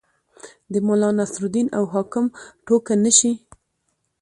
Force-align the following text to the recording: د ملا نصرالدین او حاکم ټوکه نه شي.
د 0.71 0.73
ملا 0.87 1.09
نصرالدین 1.19 1.67
او 1.77 1.83
حاکم 1.93 2.25
ټوکه 2.65 2.93
نه 3.03 3.11
شي. 3.17 3.31